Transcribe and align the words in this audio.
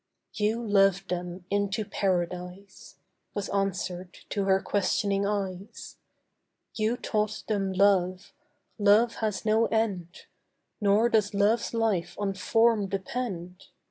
'YOU 0.33 0.65
LOVED 0.65 1.09
THEM 1.09 1.45
INTO 1.51 1.85
PARADISE' 1.85 2.95
Was 3.35 3.49
answered 3.49 4.17
to 4.29 4.45
her 4.45 4.59
questioning 4.59 5.27
eyes; 5.27 5.97
'You 6.73 6.97
taught 6.97 7.43
them 7.47 7.71
love; 7.71 8.33
love 8.79 9.17
has 9.17 9.45
no 9.45 9.67
end! 9.67 10.25
Nor 10.81 11.07
does 11.09 11.35
love's 11.35 11.75
life 11.75 12.15
on 12.17 12.33
form 12.33 12.87
depend. 12.87 13.67